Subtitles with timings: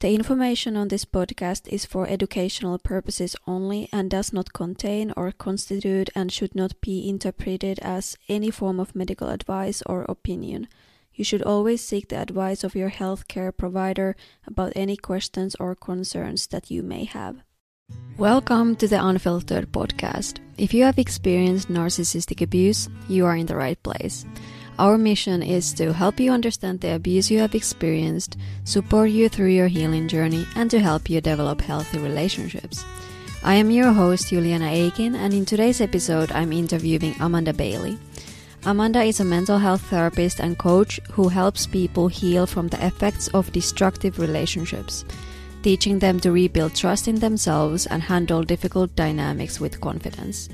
[0.00, 5.30] The information on this podcast is for educational purposes only and does not contain or
[5.30, 10.68] constitute and should not be interpreted as any form of medical advice or opinion.
[11.12, 14.16] You should always seek the advice of your healthcare provider
[14.46, 17.42] about any questions or concerns that you may have.
[18.16, 20.38] Welcome to the Unfilteredd podcast.
[20.56, 24.24] If you have experienced narcissistic abuse, you are in the right place.
[24.80, 29.52] Our mission is to help you understand the abuse you have experienced, support you through
[29.52, 32.82] your healing journey, and to help you develop healthy relationships.
[33.44, 37.98] I am your host, Juliana Akin, and in today's episode, I'm interviewing Amanda Bailey.
[38.64, 43.28] Amanda is a mental health therapist and coach who helps people heal from the effects
[43.36, 45.04] of destructive relationships,
[45.62, 50.48] teaching them to rebuild trust in themselves and handle difficult dynamics with confidence.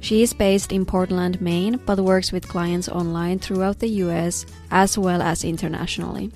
[0.00, 4.96] She is based in Portland, Maine, but works with clients online throughout the US as
[4.96, 6.30] well as internationally.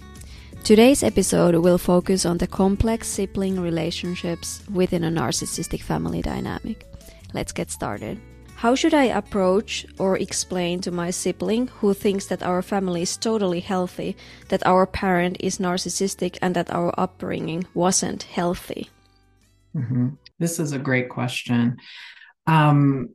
[0.64, 6.86] Today's episode will focus on the complex sibling relationships within a narcissistic family dynamic.
[7.34, 8.20] Let's get started.
[8.54, 13.16] How should I approach or explain to my sibling who thinks that our family is
[13.16, 14.16] totally healthy,
[14.50, 18.88] that our parent is narcissistic, and that our upbringing wasn't healthy?
[19.74, 20.10] Mm-hmm.
[20.38, 21.78] This is a great question.
[22.46, 23.08] Um,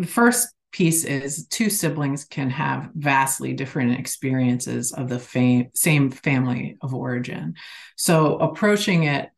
[0.00, 6.10] the first piece is two siblings can have vastly different experiences of the fam- same
[6.10, 7.54] family of origin.
[7.96, 9.30] So approaching it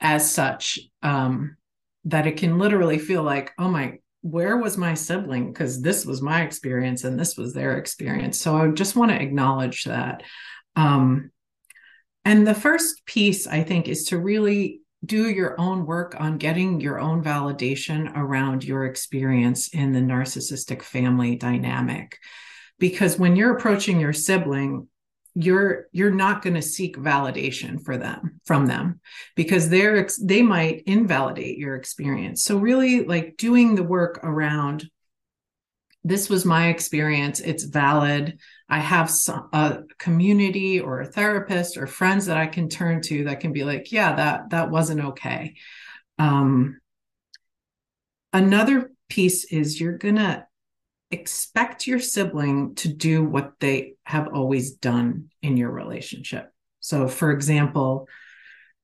[0.00, 1.56] as such um,
[2.04, 5.52] that it can literally feel like, oh my, where was my sibling?
[5.52, 8.38] Because this was my experience and this was their experience.
[8.40, 10.22] So I just want to acknowledge that.
[10.76, 11.30] Um,
[12.24, 16.80] and the first piece, I think, is to really do your own work on getting
[16.80, 22.18] your own validation around your experience in the narcissistic family dynamic.
[22.78, 24.88] Because when you're approaching your sibling
[25.34, 29.00] you're you're not going to seek validation for them from them
[29.34, 32.44] because they're they might invalidate your experience.
[32.44, 34.88] So really like doing the work around
[36.04, 37.40] this was my experience.
[37.40, 38.38] It's valid
[38.68, 43.24] i have some, a community or a therapist or friends that i can turn to
[43.24, 45.54] that can be like yeah that that wasn't okay.
[46.18, 46.80] Um,
[48.32, 50.46] another piece is you're gonna
[51.10, 56.52] expect your sibling to do what they have always done in your relationship.
[56.80, 58.08] So for example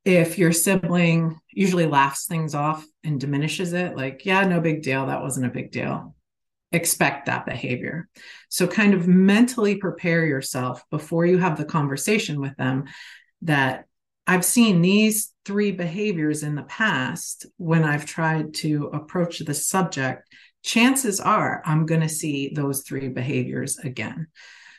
[0.05, 5.07] if your sibling usually laughs things off and diminishes it like yeah no big deal.
[5.07, 6.15] That wasn't a big deal
[6.73, 8.09] expect that behavior.
[8.49, 12.85] So, kind of mentally prepare yourself before you have the conversation with them
[13.43, 13.87] that
[14.27, 20.29] I've seen these three behaviors in the past when I've tried to approach the subject.
[20.63, 24.29] Chances are I'm going to see those three behaviors again.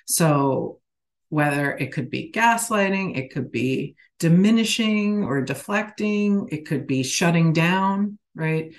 [0.08, 0.80] So,
[1.30, 7.54] whether it could be gaslighting, it could be diminishing or deflecting, it could be shutting
[7.54, 8.74] down, right?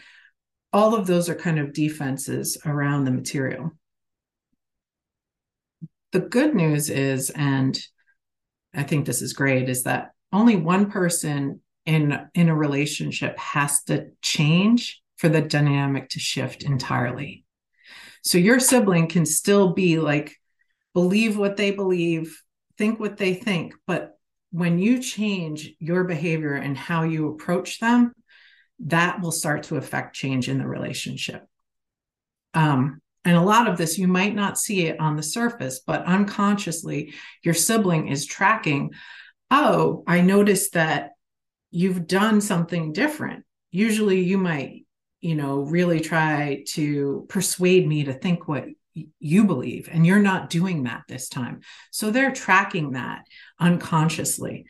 [0.72, 3.72] All of those are kind of defenses around the material.
[6.12, 7.78] The good news is, and
[8.75, 13.83] I think this is great, is that only one person in in a relationship has
[13.84, 17.44] to change for the dynamic to shift entirely.
[18.22, 20.37] So your sibling can still be like
[20.94, 22.41] believe what they believe,
[22.78, 24.12] think what they think, but
[24.50, 28.12] when you change your behavior and how you approach them,
[28.81, 31.47] that will start to affect change in the relationship.
[32.55, 36.05] Um, and a lot of this, you might not see it on the surface, but
[36.05, 38.93] unconsciously, your sibling is tracking.
[39.50, 41.10] Oh, I noticed that
[41.71, 43.44] you've done something different.
[43.71, 44.84] Usually, you might,
[45.21, 48.66] you know, really try to persuade me to think what
[49.21, 51.60] you believe, and you're not doing that this time.
[51.91, 53.25] So they're tracking that
[53.59, 54.66] unconsciously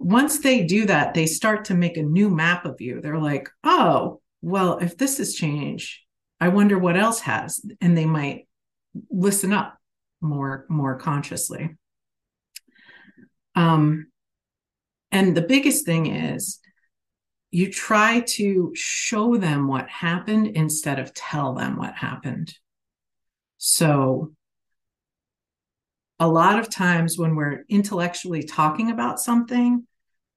[0.00, 3.02] once they do that, they start to make a new map of you.
[3.02, 6.00] They're like, oh, well, if this has changed,
[6.40, 7.60] I wonder what else has.
[7.82, 8.48] And they might
[9.10, 9.78] listen up
[10.22, 11.76] more, more consciously.
[13.54, 14.06] Um,
[15.12, 16.60] and the biggest thing is
[17.50, 22.54] you try to show them what happened instead of tell them what happened.
[23.58, 24.32] So
[26.18, 29.86] a lot of times when we're intellectually talking about something,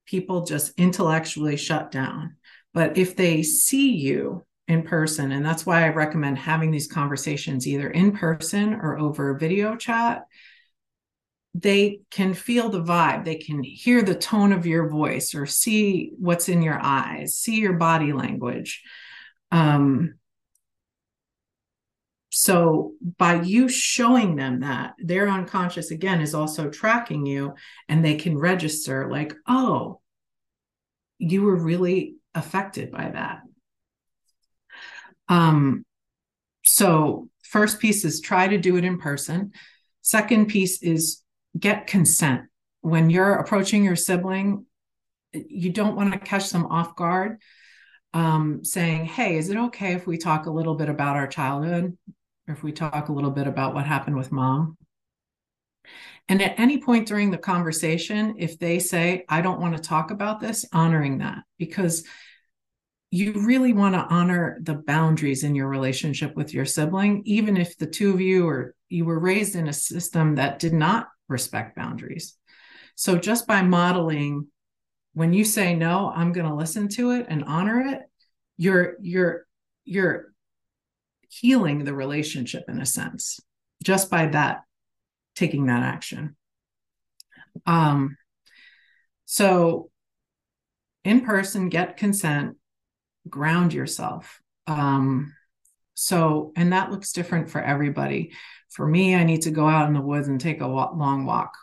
[0.05, 2.37] people just intellectually shut down.
[2.73, 7.67] But if they see you in person, and that's why I recommend having these conversations
[7.67, 10.25] either in person or over video chat,
[11.53, 13.25] they can feel the vibe.
[13.25, 17.59] They can hear the tone of your voice or see what's in your eyes, see
[17.59, 18.81] your body language.
[19.51, 20.15] Um,
[22.35, 27.53] so by you showing them that their unconscious again is also tracking you
[27.87, 30.01] and they can register like, oh,
[31.19, 33.41] you were really affected by that.
[35.29, 35.85] Um,
[36.65, 39.51] so, first piece is try to do it in person.
[40.01, 41.21] Second piece is
[41.57, 42.45] get consent.
[42.81, 44.65] When you're approaching your sibling,
[45.33, 47.39] you don't want to catch them off guard
[48.15, 51.95] um, saying, Hey, is it okay if we talk a little bit about our childhood?
[52.47, 54.77] If we talk a little bit about what happened with mom?
[56.29, 60.11] And at any point during the conversation, if they say, I don't want to talk
[60.11, 62.05] about this, honoring that because
[63.11, 67.77] you really want to honor the boundaries in your relationship with your sibling, even if
[67.77, 71.75] the two of you or you were raised in a system that did not respect
[71.75, 72.35] boundaries.
[72.95, 74.47] So just by modeling,
[75.13, 78.01] when you say no, I'm going to listen to it and honor it,
[78.57, 79.45] you're you're
[79.85, 80.32] you're
[81.39, 83.39] healing the relationship in a sense
[83.83, 84.61] just by that
[85.35, 86.35] taking that action.
[87.65, 88.17] Um,
[89.25, 89.89] so,
[91.03, 92.57] in person, get consent,
[93.27, 94.39] ground yourself.
[94.67, 95.33] Um,
[95.95, 98.31] so, and that looks different for everybody.
[98.69, 101.53] For me, I need to go out in the woods and take a long walk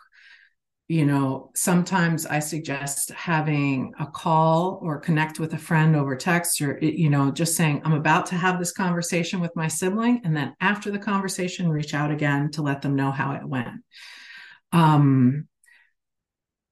[0.91, 6.59] you know, sometimes I suggest having a call or connect with a friend over text
[6.59, 10.19] or, you know, just saying, I'm about to have this conversation with my sibling.
[10.25, 13.85] And then after the conversation, reach out again to let them know how it went.
[14.73, 15.47] Um,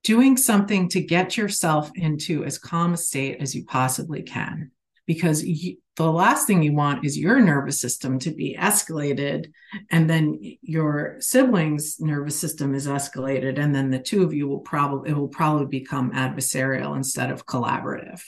[0.03, 4.71] doing something to get yourself into as calm a state as you possibly can
[5.05, 9.51] because you, the last thing you want is your nervous system to be escalated
[9.91, 14.61] and then your siblings nervous system is escalated and then the two of you will
[14.61, 18.21] probably it will probably become adversarial instead of collaborative.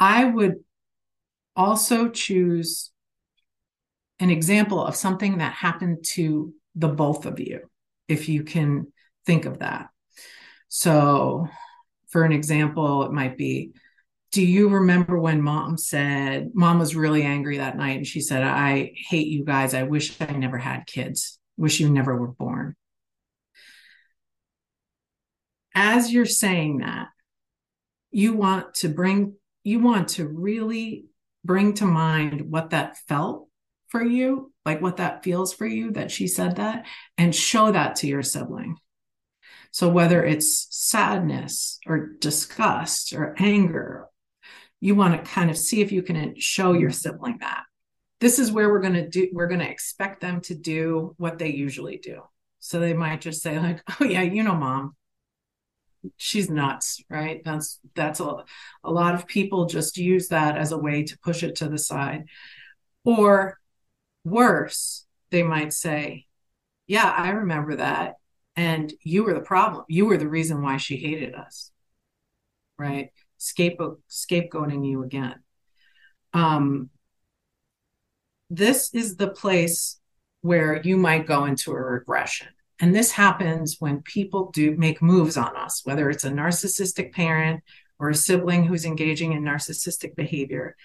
[0.00, 0.56] I would
[1.54, 2.90] also choose
[4.18, 7.60] an example of something that happened to the both of you
[8.08, 8.92] if you can
[9.24, 9.86] think of that.
[10.66, 11.46] So
[12.08, 13.70] for an example it might be
[14.32, 18.42] do you remember when mom said mom was really angry that night and she said
[18.42, 19.74] i hate you guys.
[19.74, 21.38] I wish i never had kids.
[21.56, 22.74] Wish you never were born.
[25.74, 27.08] As you're saying that
[28.10, 31.06] you want to bring you want to really
[31.44, 33.48] bring to mind what that felt
[33.88, 36.86] for you like what that feels for you that she said that
[37.16, 38.76] and show that to your sibling.
[39.70, 44.06] So whether it's sadness or disgust or anger
[44.80, 46.96] you want to kind of see if you can show your mm-hmm.
[46.96, 47.64] sibling that.
[48.20, 51.38] This is where we're going to do we're going to expect them to do what
[51.38, 52.22] they usually do.
[52.60, 54.96] So they might just say like oh yeah you know mom.
[56.16, 57.42] She's nuts right?
[57.44, 58.44] That's that's a,
[58.84, 61.78] a lot of people just use that as a way to push it to the
[61.78, 62.24] side.
[63.04, 63.58] Or
[64.24, 66.26] worse they might say
[66.88, 68.14] yeah i remember that
[68.56, 71.70] and you were the problem you were the reason why she hated us.
[72.78, 73.10] Right
[73.46, 75.36] scapegoat scapegoating you again.
[76.32, 76.90] Um,
[78.50, 79.98] this is the place
[80.40, 82.48] where you might go into a regression.
[82.78, 87.62] And this happens when people do make moves on us, whether it's a narcissistic parent
[87.98, 90.76] or a sibling who's engaging in narcissistic behavior.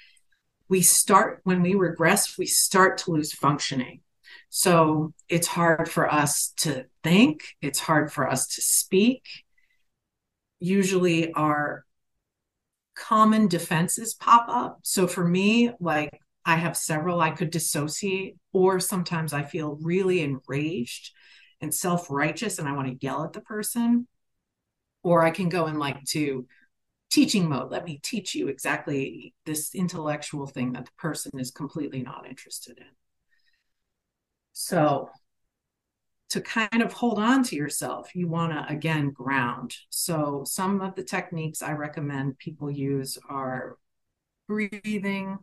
[0.70, 4.02] We start, when we regress, we start to lose functioning.
[4.50, 9.24] So it's hard for us to think, it's hard for us to speak.
[10.60, 11.86] Usually, our
[12.96, 14.80] common defenses pop up.
[14.84, 20.22] So for me, like I have several, I could dissociate, or sometimes I feel really
[20.22, 21.12] enraged
[21.62, 24.08] and self righteous and I want to yell at the person.
[25.04, 26.46] Or I can go in like to
[27.10, 27.72] teaching mode.
[27.72, 32.78] Let me teach you exactly this intellectual thing that the person is completely not interested
[32.78, 32.86] in.
[34.54, 35.10] So
[36.32, 39.76] to kind of hold on to yourself, you want to again ground.
[39.90, 43.78] So, some of the techniques I recommend people use are
[44.48, 45.40] breathing,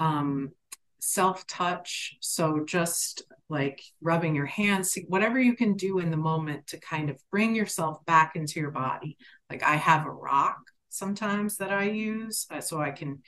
[0.00, 0.50] um,
[0.98, 2.16] self touch.
[2.20, 7.08] So, just like rubbing your hands, whatever you can do in the moment to kind
[7.08, 9.16] of bring yourself back into your body.
[9.48, 13.22] Like, I have a rock sometimes that I use uh, so I can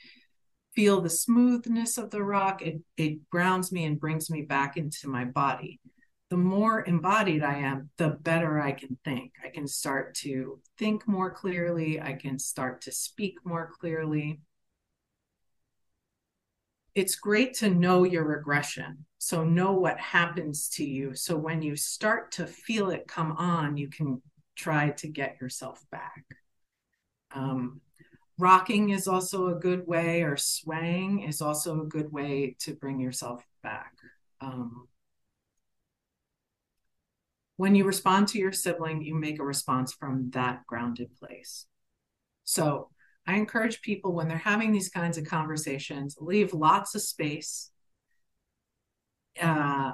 [0.75, 2.61] feel the smoothness of the rock.
[2.61, 5.79] It, it grounds me and brings me back into my body
[6.29, 9.33] the more embodied I am, the better I can think.
[9.43, 11.99] I can start to think more clearly.
[11.99, 14.41] I can start to speak more clearly.
[16.93, 19.05] It's great to know your regression.
[19.17, 21.15] So, know what happens to you.
[21.15, 24.21] So, when you start to feel it come on, you can
[24.55, 26.23] try to get yourself back.
[27.31, 27.81] Um,
[28.37, 32.99] rocking is also a good way, or swaying is also a good way to bring
[32.99, 33.93] yourself back.
[34.41, 34.87] Um,
[37.59, 41.65] when you respond to your sibling, you make a response from that grounded place.
[42.45, 42.87] So
[43.27, 47.69] I encourage people when they're having these kinds of conversations, leave lots of space.
[49.41, 49.91] Uh,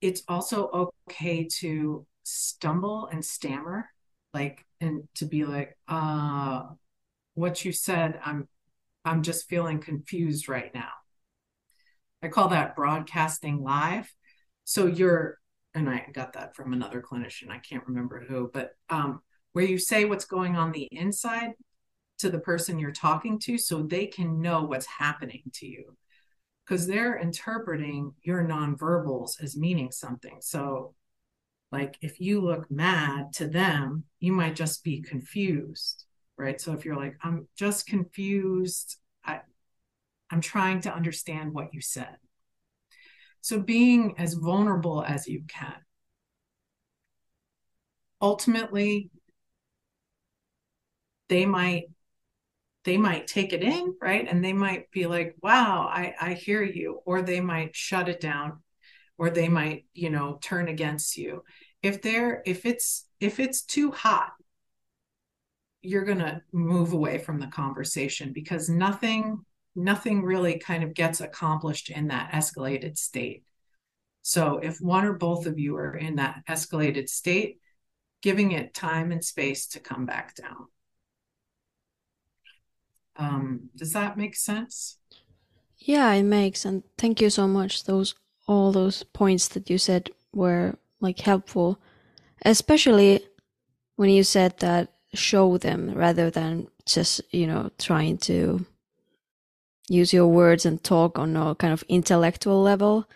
[0.00, 3.90] it's also okay to stumble and stammer,
[4.32, 6.62] like, and to be like, uh,
[7.34, 8.48] what you said, I'm,
[9.04, 10.92] I'm just feeling confused right now.
[12.22, 14.10] I call that broadcasting live.
[14.64, 15.38] So you're,
[15.74, 19.20] and I got that from another clinician, I can't remember who, but um,
[19.52, 21.52] where you say what's going on the inside
[22.18, 25.96] to the person you're talking to so they can know what's happening to you
[26.64, 30.38] because they're interpreting your nonverbals as meaning something.
[30.40, 30.94] So,
[31.72, 36.04] like if you look mad to them, you might just be confused,
[36.38, 36.60] right?
[36.60, 39.40] So if you're like, I'm just confused, I,
[40.30, 42.16] I'm trying to understand what you said.
[43.44, 45.74] So being as vulnerable as you can.
[48.22, 49.10] Ultimately,
[51.28, 51.82] they might
[52.84, 56.62] they might take it in right and they might be like wow i i hear
[56.62, 58.62] you or they might shut it down
[59.18, 61.42] or they might you know turn against you
[61.82, 64.32] if they're if it's if it's too hot
[65.80, 71.90] you're to move away from the conversation because nothing nothing really kind of gets accomplished
[71.90, 73.42] in that escalated state
[74.22, 77.58] so if one or both of you are in that escalated state
[78.22, 80.66] giving it time and space to come back down
[83.16, 84.98] um, does that make sense?
[85.78, 86.64] Yeah, it makes.
[86.64, 87.84] And thank you so much.
[87.84, 88.14] Those
[88.46, 91.78] all those points that you said were like helpful,
[92.44, 93.24] especially
[93.96, 98.66] when you said that show them rather than just you know trying to
[99.88, 103.06] use your words and talk on a kind of intellectual level.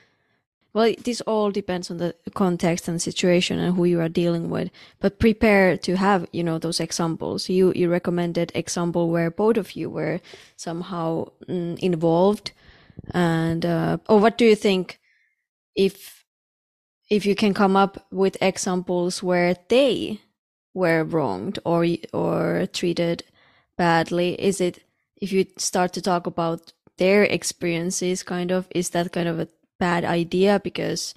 [0.74, 4.70] Well this all depends on the context and situation and who you are dealing with.
[5.00, 7.48] But prepare to have you know those examples.
[7.48, 10.20] You you recommended example where both of you were
[10.56, 12.52] somehow mm, involved.
[13.12, 15.00] And uh, or what do you think
[15.74, 16.24] if
[17.10, 20.20] if you can come up with examples where they
[20.74, 23.24] were wronged or or treated
[23.76, 24.34] badly?
[24.40, 24.82] Is it
[25.20, 29.48] if you start to talk about their experiences kind of is that kind of a
[29.78, 31.14] bad idea because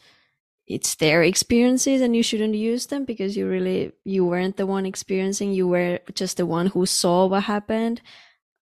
[0.68, 4.86] it's their experiences and you shouldn't use them because you really you weren't the one
[4.86, 8.02] experiencing you were just the one who saw what happened.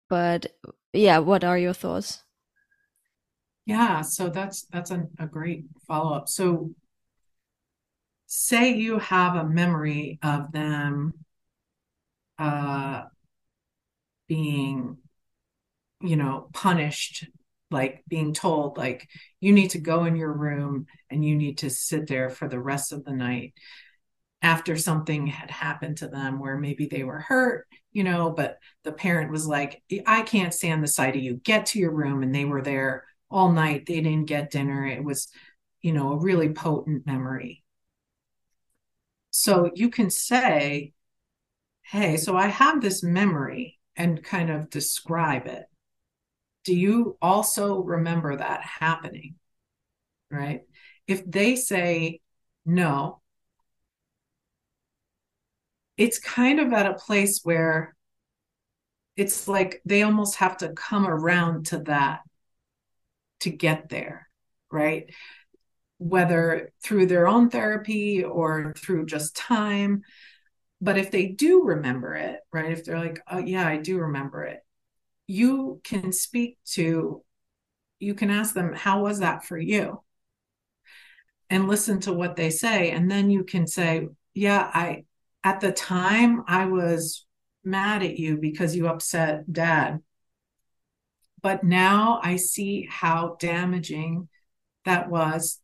[0.09, 0.47] But
[0.93, 2.23] yeah what are your thoughts?
[3.65, 6.29] Yeah so that's that's a, great follow-up.
[6.29, 6.71] So
[8.25, 11.13] say you have a memory of them
[12.39, 13.03] uh
[14.27, 14.97] being
[16.01, 17.25] you know punished
[17.71, 19.07] like being told like
[19.39, 22.59] you need to go in your room and you need to sit there for the
[22.59, 23.53] rest of the night
[24.41, 28.91] after something had happened to them where maybe they were hurt you know but the
[28.91, 31.35] parent was like i can't stand the sight of you.
[31.35, 33.85] Get to your room and they were there all night.
[33.85, 34.85] They didn't get dinner.
[34.85, 35.27] It was
[35.81, 37.63] you know a really potent memory.
[39.31, 40.93] So you can say
[41.83, 45.65] hey so i have this memory and kind of describe it
[46.65, 49.35] do you also remember that happening?
[50.29, 50.61] Right?
[51.07, 52.21] If they say
[52.65, 53.21] no,
[55.97, 57.95] it's kind of at a place where
[59.17, 62.21] it's like they almost have to come around to that
[63.41, 64.29] to get there,
[64.71, 65.13] right?
[65.97, 70.03] Whether through their own therapy or through just time.
[70.79, 72.71] But if they do remember it, right?
[72.71, 74.61] If they're like, oh, yeah, I do remember it,
[75.29, 77.23] you can speak to,
[77.99, 80.01] you can ask them, How was that for you?
[81.51, 82.89] And listen to what they say.
[82.89, 85.05] And then you can say, Yeah, I,
[85.43, 87.27] at the time, I was
[87.63, 89.99] mad at you because you upset dad.
[91.43, 94.29] But now I see how damaging
[94.85, 95.59] that was,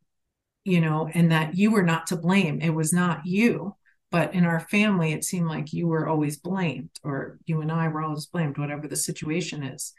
[0.64, 2.62] you know, and that you were not to blame.
[2.62, 3.76] It was not you.
[4.16, 7.90] But in our family, it seemed like you were always blamed, or you and I
[7.90, 9.92] were always blamed, whatever the situation is.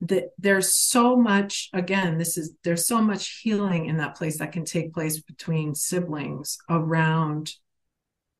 [0.00, 4.50] That there's so much, again, this is there's so much healing in that place that
[4.50, 7.52] can take place between siblings around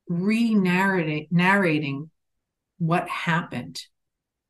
[0.09, 2.11] re-narrating narrating
[2.77, 3.81] what happened.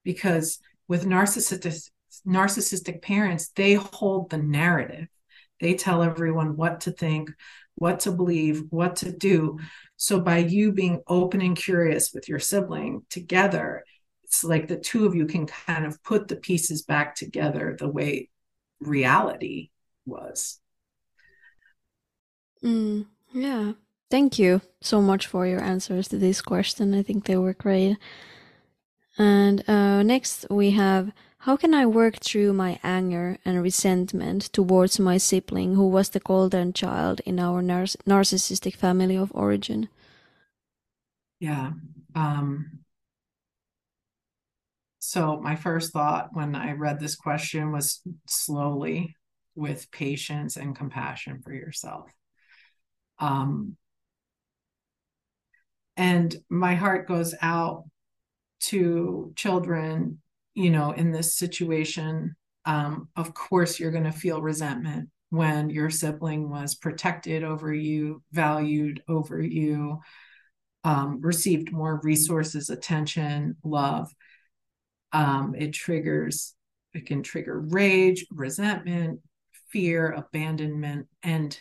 [0.04, 1.92] Because with narcissistic
[2.25, 5.10] narcissistic parents, they hold the narrative.
[5.62, 7.30] They tell everyone what to think,
[7.75, 9.60] what to believe, what to do.
[9.98, 13.84] So by you being open and curious with your sibling together,
[14.24, 17.89] it's like the two of you can kind of put the pieces back together the
[17.89, 18.29] way
[18.79, 19.70] reality
[20.05, 20.60] was.
[22.63, 23.74] Mm, yeah.
[24.10, 26.94] Thank you so much for your answers to this question.
[26.94, 27.98] I think they were great.
[29.17, 31.12] And uh, next we have
[31.46, 36.20] how can I work through my anger and resentment towards my sibling who was the
[36.20, 39.88] golden child in our nar- narcissistic family of origin?
[41.40, 41.74] Yeah.
[42.16, 42.80] Um,
[44.98, 49.16] so, my first thought when I read this question was slowly
[49.54, 52.10] with patience and compassion for yourself.
[53.20, 53.78] Um,
[55.96, 57.84] and my heart goes out
[58.62, 60.24] to children
[60.56, 62.36] you know, in this situation,
[62.66, 68.24] um, of course, you're going to feel resentment when your sibling was protected over you,
[68.32, 70.00] valued over you,
[70.84, 74.10] um, received more resources, attention, love.
[75.12, 76.54] Um, it triggers,
[76.94, 79.20] it can trigger rage, resentment,
[79.70, 81.08] fear, abandonment.
[81.22, 81.58] And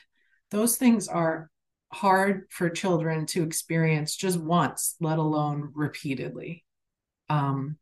[0.51, 1.51] those things are
[1.93, 6.65] hard for children to experience just once, let alone repeatedly.
[7.29, 7.77] Um,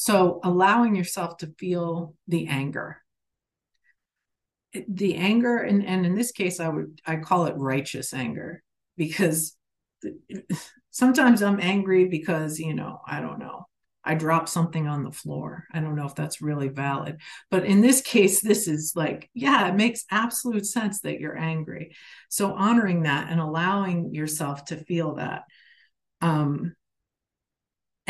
[0.00, 3.02] so allowing yourself to feel the anger.
[4.88, 8.62] The anger, and, and in this case, I would I call it righteous anger
[8.96, 9.58] because
[10.90, 13.66] sometimes I'm angry because, you know, I don't know,
[14.02, 15.64] I dropped something on the floor.
[15.70, 17.20] I don't know if that's really valid.
[17.50, 21.94] But in this case, this is like, yeah, it makes absolute sense that you're angry.
[22.30, 25.42] So honoring that and allowing yourself to feel that.
[26.22, 26.74] Um,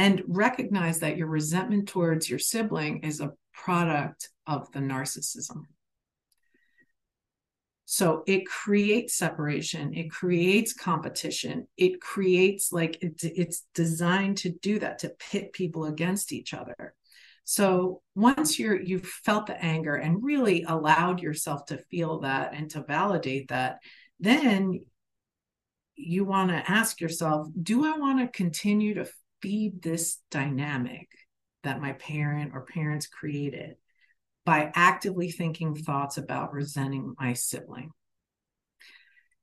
[0.01, 5.65] and recognize that your resentment towards your sibling is a product of the narcissism.
[7.85, 14.79] So it creates separation, it creates competition, it creates like it, it's designed to do
[14.79, 16.95] that, to pit people against each other.
[17.45, 22.71] So once you're you've felt the anger and really allowed yourself to feel that and
[22.71, 23.81] to validate that,
[24.19, 24.81] then
[25.95, 29.07] you want to ask yourself, do I want to continue to
[29.43, 31.09] feed this dynamic
[31.63, 33.77] that my parent or parents created
[34.45, 37.91] by actively thinking thoughts about resenting my sibling?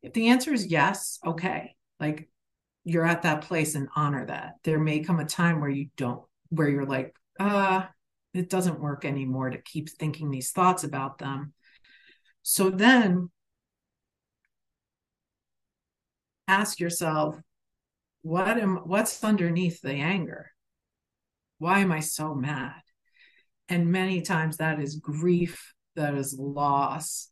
[0.02, 2.30] If the answer is yes, okay, like
[2.84, 4.54] you're at that place and honor that.
[4.64, 7.84] There may come a time where you don't, where you're like, uh,
[8.34, 11.54] it doesn't work anymore to keep thinking these thoughts about them.
[12.44, 13.30] So then
[16.48, 17.38] ask yourself,
[18.28, 20.52] what am what's underneath the anger?
[21.60, 22.82] Why am i so mad?
[23.70, 27.30] And many times that is grief that is loss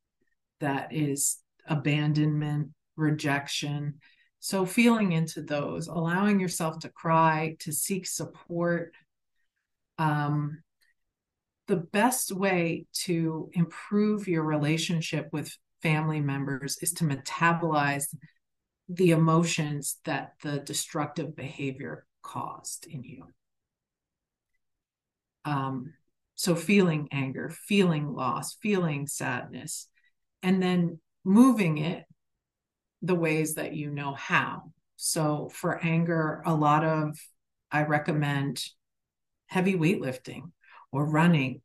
[0.61, 3.95] that is abandonment rejection.
[4.39, 8.93] So feeling into those allowing yourself to cry to seek support
[9.97, 10.63] um,
[11.67, 18.05] the best way to improve your relationship with family members is to metabolize
[18.87, 23.25] the emotions that the destructive behavior caused in you.
[25.43, 25.93] Um,
[26.35, 29.87] so, feeling anger, feeling loss, feeling sadness,
[30.43, 32.03] and then moving it
[33.01, 34.71] the ways that you know how.
[34.97, 37.17] So, for anger, a lot of
[37.71, 38.63] I recommend
[39.47, 40.51] heavy weightlifting
[40.91, 41.61] or running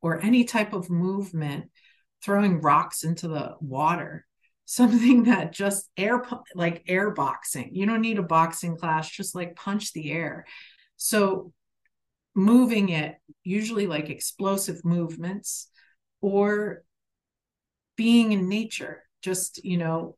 [0.00, 1.70] or any type of movement,
[2.22, 4.26] throwing rocks into the water
[4.64, 6.22] something that just air
[6.54, 7.70] like air boxing.
[7.72, 10.46] You don't need a boxing class just like punch the air.
[10.96, 11.52] So
[12.34, 15.68] moving it usually like explosive movements
[16.20, 16.82] or
[17.96, 20.16] being in nature just you know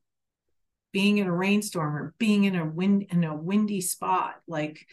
[0.93, 4.87] being in a rainstorm or being in a wind in a windy spot like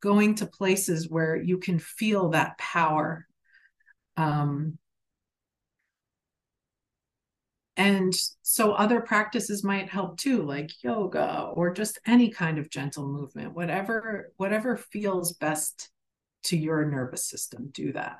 [0.00, 3.24] going to places where you can feel that power
[4.16, 4.76] um
[7.76, 13.06] and so other practices might help too like yoga or just any kind of gentle
[13.08, 15.90] movement whatever whatever feels best
[16.42, 18.18] to your nervous system do that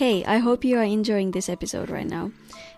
[0.00, 2.30] Hey, I hope you are enjoying this episode right now.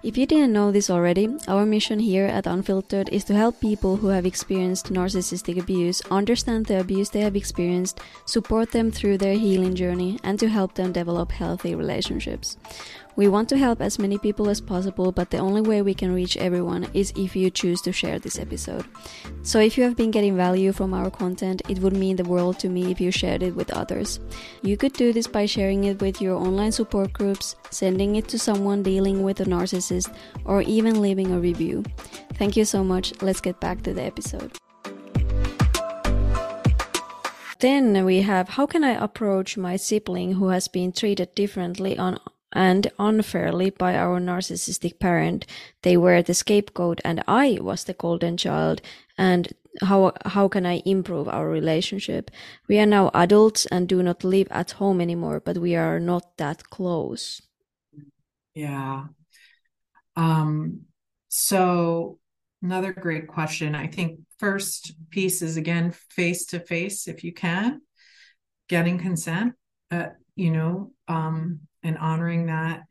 [0.02, 3.94] If you didn't know this already, our mission here at Unfilteredd is to help people
[3.94, 9.34] who have experienced narcissistic abuse understand the abuse they have experienced, support them through their
[9.34, 12.56] healing journey, and to help them develop healthy relationships.
[13.14, 16.14] We want to help as many people as possible, but the only way we can
[16.14, 18.86] reach everyone is if you choose to share this episode.
[19.42, 22.58] So if you have been getting value from our content, it would mean the world
[22.60, 24.18] to me if you shared it with others.
[24.62, 28.38] You could do this by sharing it with your online support groups, sending it to
[28.38, 31.84] someone dealing with a narcissist, or even leaving a review.
[32.34, 33.12] Thank you so much.
[33.20, 34.56] Let's get back to the episode.
[37.62, 42.18] Then we have how can I approach my sibling who has been treated differently on
[42.52, 45.46] and unfairly by our narcissistic parent.
[45.82, 48.80] They were the scapegoat and I was the golden child.
[49.16, 52.30] And how, how can I improve our relationship?
[52.68, 56.36] We are now adults and do not live at home anymore, but we are not
[56.36, 57.42] that close.
[58.54, 59.06] Yeah.
[60.16, 60.82] Um,
[61.28, 62.18] so
[62.62, 63.74] another great question.
[63.74, 67.80] I think first piece is again face to face if you can,
[68.68, 69.54] getting consent.
[69.90, 72.82] Uh, you know, um, and honoring that.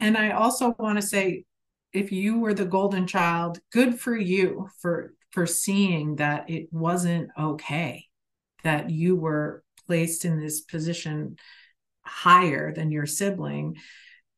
[0.00, 1.44] And I also want to say,
[1.92, 7.30] if you were the golden child, good for you for for seeing that it wasn't
[7.38, 8.06] okay,
[8.64, 11.36] that you were placed in this position
[12.02, 13.76] higher than your sibling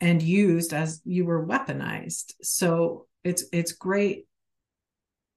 [0.01, 2.33] and used as you were weaponized.
[2.43, 4.27] So it's it's great.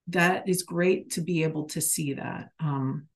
[0.07, 2.49] That is great to be able to see that.
[2.59, 3.07] Um,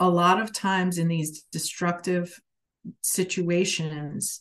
[0.00, 2.40] a lot of times in these destructive
[3.02, 4.40] situations,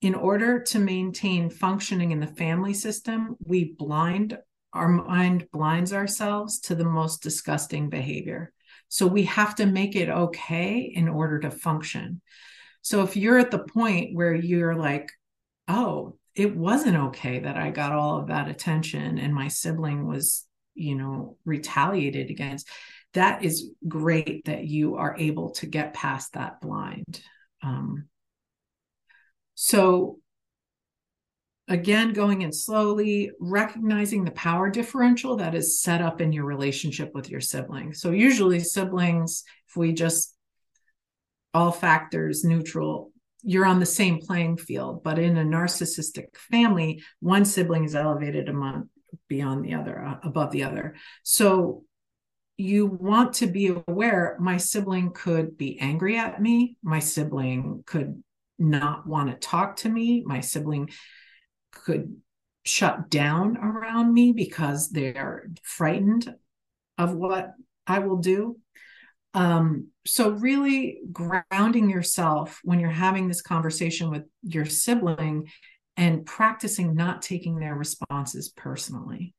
[0.00, 4.38] in order to maintain functioning in the family system, we blind
[4.72, 8.52] our mind blinds ourselves to the most disgusting behavior.
[8.88, 12.22] So we have to make it okay in order to function.
[12.80, 15.10] So if you're at the point where you're like,
[15.68, 20.46] oh, it wasn't okay that I got all of that attention and my sibling was,
[20.74, 22.68] you know, retaliated against,
[23.14, 27.20] that is great that you are able to get past that blind.
[27.62, 28.08] Um,
[29.54, 30.18] so,
[31.68, 37.12] again, going in slowly, recognizing the power differential that is set up in your relationship
[37.14, 37.92] with your sibling.
[37.92, 40.34] So, usually, siblings, if we just
[41.54, 45.02] all factors neutral, you're on the same playing field.
[45.02, 48.88] But in a narcissistic family, one sibling is elevated among
[49.28, 50.94] beyond the other, uh, above the other.
[51.22, 51.84] So
[52.56, 56.76] you want to be aware my sibling could be angry at me.
[56.82, 58.22] My sibling could
[58.58, 60.22] not want to talk to me.
[60.24, 60.90] My sibling
[61.72, 62.16] could
[62.64, 66.32] shut down around me because they're frightened
[66.98, 67.52] of what
[67.86, 68.58] i will do.
[69.34, 75.48] Um, so really grounding yourself when you're having this conversation with your sibling
[75.96, 79.34] and practicing not taking their responses personally.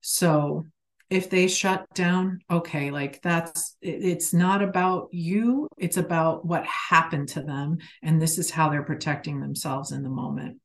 [0.00, 0.66] So
[1.12, 7.28] if they shut down okay like that's it's not about you it's about what happened
[7.28, 10.58] to them and this is how they're protecting themselves in the moment.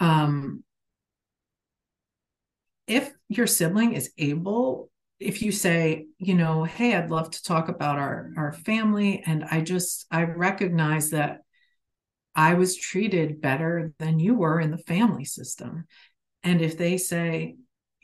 [0.00, 0.64] Um
[2.86, 7.68] if your sibling is able if you say you know hey i'd love to talk
[7.68, 11.40] about our our family and i just i recognize that
[12.34, 15.84] i was treated better than you were in the family system
[16.42, 17.56] and if they say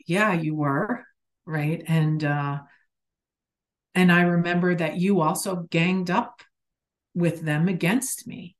[0.07, 1.03] yeah you were
[1.45, 1.83] right?
[1.87, 2.59] And uh
[3.93, 6.41] and i remember that you also ganged up
[7.13, 8.55] with them against me.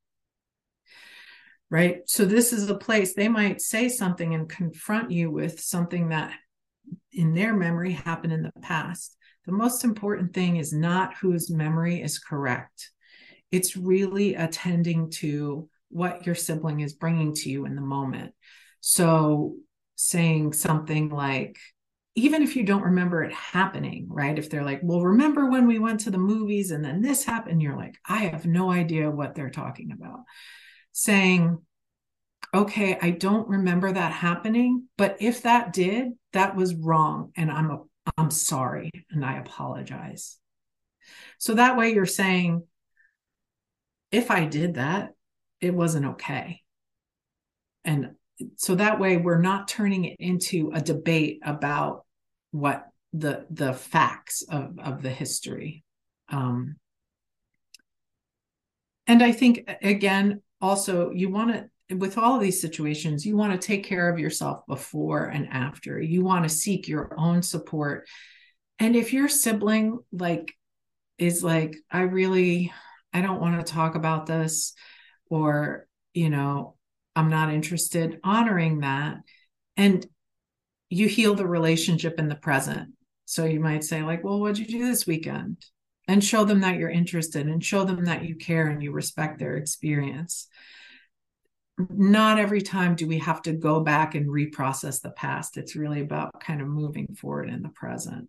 [1.69, 2.01] Right?
[2.06, 6.34] So this is a place they might say something and confront you with something that
[7.13, 9.15] in their memory happened in the past.
[9.45, 12.91] The most important thing is not whose memory is correct.
[13.54, 18.34] It's really attending to what your sibling is bringing to you in the moment.
[18.82, 19.56] So
[20.01, 21.57] saying something like,
[22.15, 24.37] even if you don't remember it happening, right?
[24.37, 27.61] If they're like, well, remember when we went to the movies and then this happened,
[27.61, 30.21] you're like, I have no idea what they're talking about.
[30.91, 31.59] Saying,
[32.53, 37.31] okay, I don't remember that happening, but if that did, that was wrong.
[37.37, 37.79] And I'm a,
[38.17, 40.37] I'm sorry and I apologize.
[41.37, 42.63] So that way you're saying,
[44.11, 45.11] if I did that,
[45.61, 46.61] it wasn't okay.
[47.85, 48.15] And
[48.56, 52.06] so that way we're not turning it into a debate about
[52.51, 55.84] what the the facts of of the history.
[56.30, 56.75] Um
[59.08, 63.51] and i think again also you want to with all of these situations you want
[63.51, 65.99] to take care of yourself before and after.
[65.99, 68.08] You want to seek your own support.
[68.80, 70.54] And if your sibling like
[71.21, 72.73] is like i really
[73.13, 74.73] i don't want to talk about this
[75.30, 76.75] or you know
[77.15, 79.17] I'm not interested, honoring that.
[79.78, 80.06] And
[80.89, 82.93] you heal the relationship in the present.
[83.26, 85.58] So you might say, like, well, what'd you do this weekend?
[86.08, 89.39] And show them that you're interested and show them that you care and you respect
[89.39, 90.47] their experience.
[91.78, 95.58] Not every time do we have to go back and reprocess the past.
[95.58, 98.28] It's really about kind of moving forward in the present.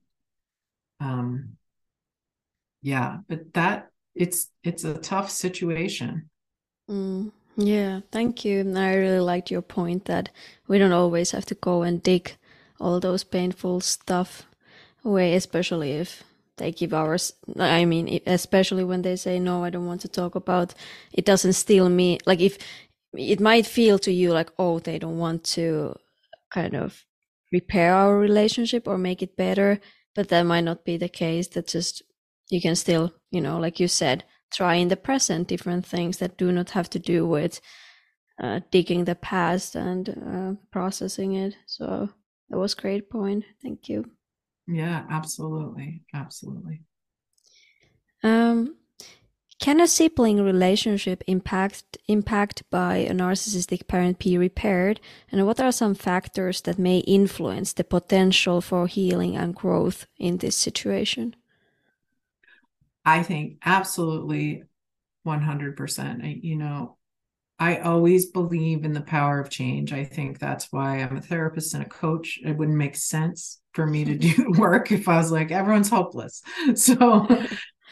[1.00, 1.56] Um,
[2.82, 6.30] yeah, but that it's it's a tough situation.
[6.88, 7.32] Mm.
[7.56, 8.60] Yeah, thank you.
[8.76, 10.30] I really liked your point that
[10.68, 12.36] we don't always have to go and dig
[12.80, 14.44] all those painful stuff
[15.04, 16.24] away, especially if
[16.58, 20.34] they give ours i mean especially when they say no i don't want to talk
[20.34, 20.74] about
[21.12, 22.18] it doesn't steal me.
[22.26, 22.58] like if
[23.14, 25.94] it might feel to you like oh they don't want to
[26.50, 27.04] kind of
[27.52, 29.80] repair our relationship or make it better
[30.14, 32.02] but that might not be the case that just
[32.50, 36.36] you can still you know like you said try in the present different things that
[36.36, 37.60] do not have to do with
[38.42, 41.56] uh, digging the past and uh, processing it.
[41.66, 42.10] So
[42.50, 43.44] that was great point.
[43.62, 44.10] Thank you.
[44.66, 46.02] Yeah absolutely.
[46.14, 46.82] Absolutely.
[48.22, 48.76] Um
[49.58, 55.00] can a sibling relationship impact impact by a narcissistic parent be repaired?
[55.30, 60.38] And what are some factors that may influence the potential for healing and growth in
[60.38, 61.36] this situation
[63.04, 64.62] i think absolutely
[65.26, 66.96] 100% you know
[67.62, 69.92] I always believe in the power of change.
[69.92, 72.40] I think that's why I'm a therapist and a coach.
[72.44, 76.42] It wouldn't make sense for me to do work if I was like everyone's hopeless.
[76.74, 77.28] So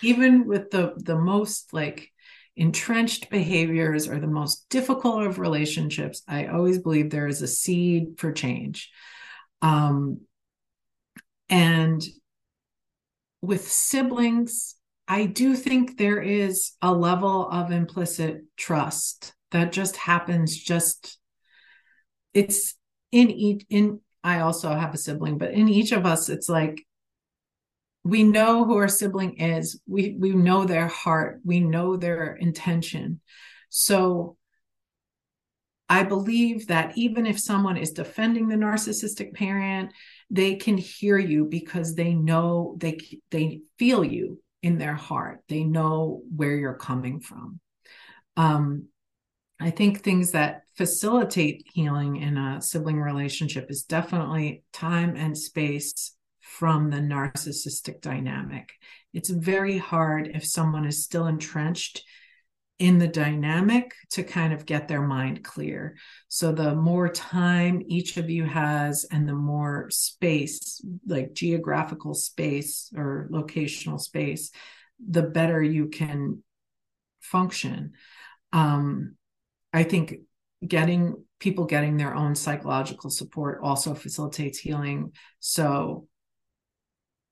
[0.03, 2.11] even with the the most like
[2.57, 8.15] entrenched behaviors or the most difficult of relationships, I always believe there is a seed
[8.19, 8.91] for change.
[9.63, 10.23] Um
[11.49, 12.03] and
[13.41, 14.75] with siblings,
[15.11, 21.19] I do think there is a level of implicit trust that just happens just
[22.33, 22.77] it's
[23.11, 26.81] in each in i also have a sibling but in each of us it's like
[28.05, 29.81] we know who our sibling is.
[29.87, 31.41] We we know their heart.
[31.45, 33.21] We know their intention.
[33.69, 34.37] So
[35.89, 39.93] i believe that even if someone is defending the narcissistic parent
[40.31, 42.97] they can hear you because they know they
[43.33, 47.61] they feel you in their heart they know where you're coming from
[48.37, 48.87] um
[49.63, 56.17] I think things that facilitate healing in a sibling relationship is definitely time and space
[56.41, 58.73] from the narcissistic dynamic.
[59.13, 62.03] It's very hard if someone is still entrenched
[62.81, 65.97] in the dynamic to kind of get their mind clear.
[66.29, 72.91] So the more time each of you has and the more space, like geographical space
[72.97, 74.51] or locational space,
[74.99, 76.43] the better you can
[77.21, 77.93] function.
[78.51, 79.17] Um,
[79.75, 80.15] I think
[80.67, 85.13] getting people getting their own psychological support also facilitates healing.
[85.39, 86.07] So,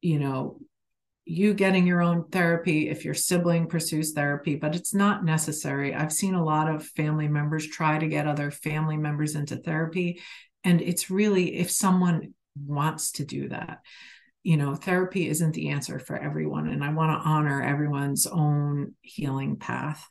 [0.03, 0.61] you know,
[1.29, 5.95] you getting your own therapy if your sibling pursues therapy, but it's not necessary.
[5.95, 10.23] I've seen a lot of family members try to get other family members into therapy.
[10.65, 13.81] And it's really if someone wants to do that.
[14.43, 16.69] You know, therapy isn't the answer for everyone.
[16.69, 20.09] And I want to honor everyone's own healing path.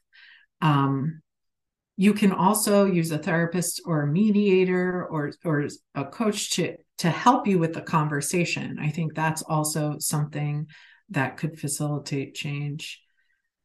[0.61, 1.23] Um,
[1.95, 7.09] you can also use a therapist or a mediator or or a coach to to
[7.09, 10.67] help you with the conversation i think that's also something
[11.09, 13.01] that could facilitate change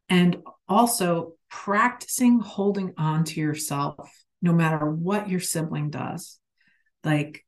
[0.09, 6.39] and also practicing holding on to yourself no matter what your sibling does
[7.05, 7.45] like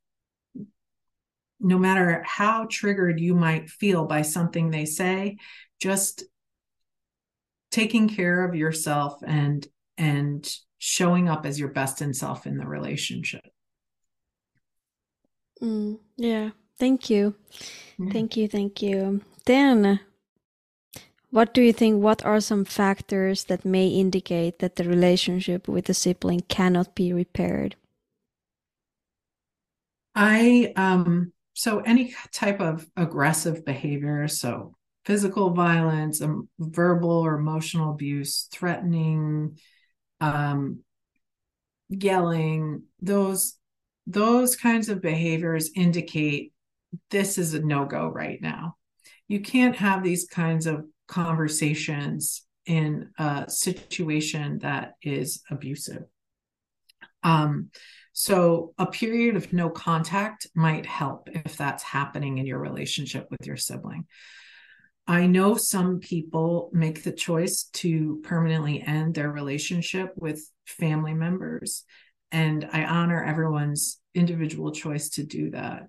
[1.60, 5.36] no matter how triggered you might feel by something they say
[5.80, 6.24] just
[7.70, 9.66] taking care of yourself and
[9.98, 13.44] and showing up as your best in self in the relationship.
[15.62, 16.50] Mm, yeah.
[16.78, 17.34] Thank you.
[17.98, 18.12] Yeah.
[18.12, 18.48] Thank you.
[18.48, 19.22] Thank you.
[19.46, 20.00] Then,
[21.30, 22.02] what do you think?
[22.02, 27.12] What are some factors that may indicate that the relationship with the sibling cannot be
[27.12, 27.76] repaired?
[30.14, 37.90] I, um, so any type of aggressive behavior, so physical violence, um, verbal or emotional
[37.90, 39.58] abuse, threatening,
[40.20, 40.84] um,
[41.88, 43.56] yelling, those
[44.06, 46.52] those kinds of behaviors indicate
[47.10, 48.76] this is a no-go right now.
[49.34, 56.04] You can't have these kinds of conversations in a situation that is abusive.
[57.24, 57.70] Um,
[58.12, 63.44] so, a period of no contact might help if that's happening in your relationship with
[63.44, 64.06] your sibling.
[65.08, 71.82] I know some people make the choice to permanently end their relationship with family members,
[72.30, 75.88] and I honor everyone's individual choice to do that.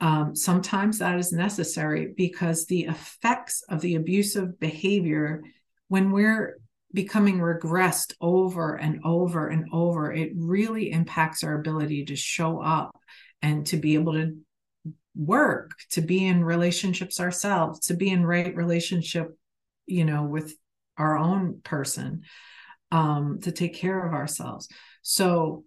[0.00, 5.42] Um, sometimes that is necessary because the effects of the abusive behavior,
[5.88, 6.58] when we're
[6.92, 12.96] becoming regressed over and over and over, it really impacts our ability to show up
[13.42, 14.36] and to be able to
[15.14, 19.36] work to be in relationships ourselves to be in right relationship
[19.86, 20.54] you know with
[20.96, 22.22] our own person
[22.92, 24.68] um to take care of ourselves.
[25.02, 25.64] So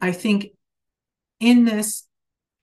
[0.00, 0.48] i think
[1.40, 2.04] in this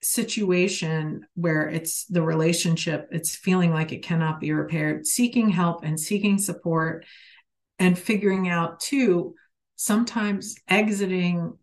[0.05, 5.99] situation where it's the relationship, it's feeling like it cannot be repaired, seeking help and
[5.99, 7.05] seeking support
[7.79, 9.35] and figuring out too,
[9.75, 11.57] sometimes exiting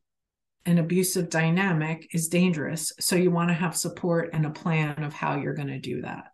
[0.67, 2.93] an abusive dynamic is dangerous.
[3.01, 6.03] So you want to have support and a plan of how you're going to do
[6.03, 6.33] that.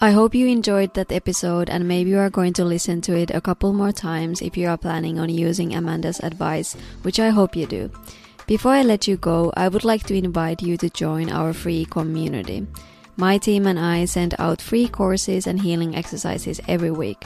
[0.00, 3.30] I hope you enjoyed that episode and maybe you are going to listen to it
[3.30, 7.56] a couple more times if you are planning on using Amanda's advice, which I hope
[7.56, 7.90] you do.
[8.46, 11.86] Before I let you go, I would like to invite you to join our free
[11.86, 12.66] community.
[13.16, 17.24] My team and I send out free courses and healing exercises every week.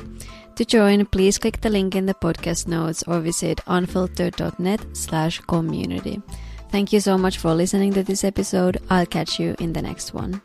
[0.56, 6.20] To join, please click the link in the podcast notes or visit unfilteredd.net slash community.
[6.70, 8.78] Thank you so much for listening to this episode.
[8.90, 10.42] I'll catch you in the next one.